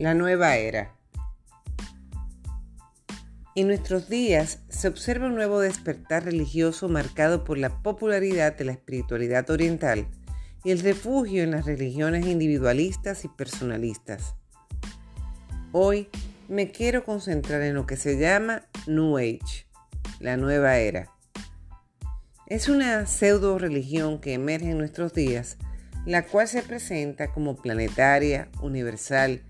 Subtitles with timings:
[0.00, 0.94] La nueva era.
[3.54, 8.72] En nuestros días se observa un nuevo despertar religioso marcado por la popularidad de la
[8.72, 10.06] espiritualidad oriental
[10.64, 14.36] y el refugio en las religiones individualistas y personalistas.
[15.72, 16.08] Hoy
[16.48, 19.66] me quiero concentrar en lo que se llama New Age,
[20.18, 21.10] la nueva era.
[22.46, 25.58] Es una pseudo religión que emerge en nuestros días,
[26.06, 29.42] la cual se presenta como planetaria, universal,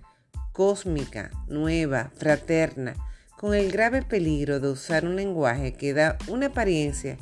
[0.61, 2.95] cósmica, nueva, fraterna,
[3.39, 7.17] con el grave peligro de usar un lenguaje que da una apariencia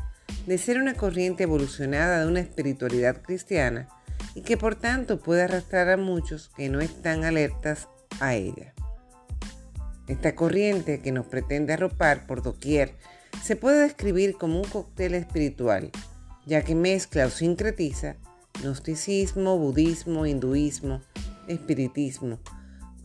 [0.49, 3.87] de ser una corriente evolucionada de una espiritualidad cristiana
[4.35, 7.87] y que por tanto puede arrastrar a muchos que no están alertas
[8.19, 8.75] a ella.
[10.09, 12.97] Esta corriente que nos pretende arropar por doquier
[13.41, 15.93] se puede describir como un cóctel espiritual,
[16.45, 18.17] ya que mezcla o sincretiza
[18.61, 21.03] gnosticismo, budismo, hinduismo,
[21.47, 22.41] espiritismo,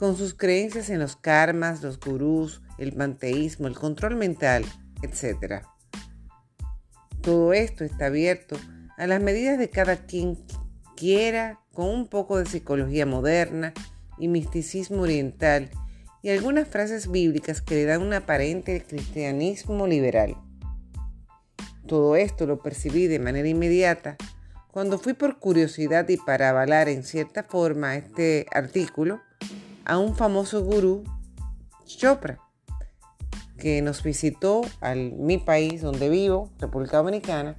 [0.03, 4.65] con sus creencias en los karmas, los gurús, el panteísmo, el control mental,
[5.01, 5.63] etc.
[7.21, 8.57] Todo esto está abierto
[8.97, 10.37] a las medidas de cada quien
[10.97, 13.73] quiera, con un poco de psicología moderna
[14.17, 15.69] y misticismo oriental
[16.21, 20.35] y algunas frases bíblicas que le dan un aparente cristianismo liberal.
[21.87, 24.17] Todo esto lo percibí de manera inmediata
[24.69, 29.21] cuando fui por curiosidad y para avalar en cierta forma este artículo
[29.85, 31.03] a un famoso gurú,
[31.85, 32.39] Chopra,
[33.57, 37.57] que nos visitó a mi país donde vivo, República Dominicana,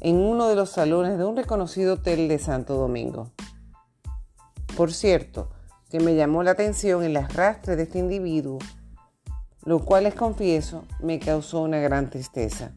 [0.00, 3.32] en uno de los salones de un reconocido hotel de Santo Domingo.
[4.76, 5.50] Por cierto,
[5.90, 8.58] que me llamó la atención el arrastre de este individuo,
[9.64, 12.72] lo cual les confieso me causó una gran tristeza.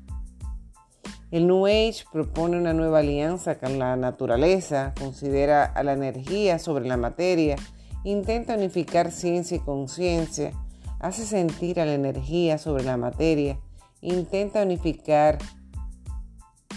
[1.32, 6.88] El New Age propone una nueva alianza con la naturaleza, considera a la energía sobre
[6.88, 7.56] la materia
[8.04, 10.54] Intenta unificar ciencia y conciencia,
[11.00, 13.60] hace sentir a la energía sobre la materia,
[14.02, 15.38] intenta unificar,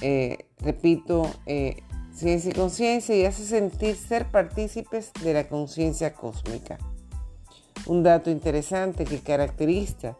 [0.00, 1.82] eh, repito, eh,
[2.12, 6.78] ciencia y conciencia y hace sentir ser partícipes de la conciencia cósmica.
[7.87, 10.16] Un dato interesante que caracteriza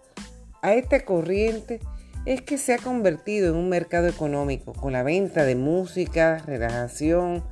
[0.63, 1.81] a esta corriente
[2.25, 7.45] es que se ha convertido en un mercado económico con la venta de música, relajación,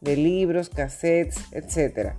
[0.00, 2.14] de libros, cassettes, etc.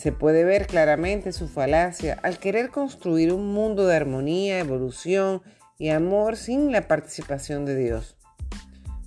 [0.00, 5.42] Se puede ver claramente su falacia al querer construir un mundo de armonía, evolución
[5.78, 8.16] y amor sin la participación de Dios,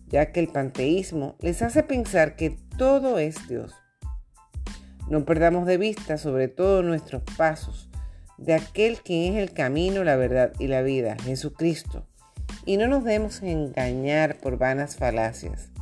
[0.05, 3.73] ya que el panteísmo les hace pensar que todo es Dios.
[5.09, 7.89] No perdamos de vista sobre todo nuestros pasos
[8.37, 12.05] de aquel que es el camino, la verdad y la vida, Jesucristo,
[12.67, 15.72] y no nos demos engañar por vanas falacias.